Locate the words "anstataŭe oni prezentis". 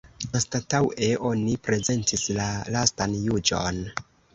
0.37-2.27